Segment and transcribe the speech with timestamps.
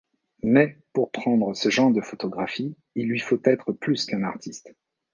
[0.41, 4.73] Mais, pour prendre ce genre de photographies, il lui faut être plus qu'un artiste.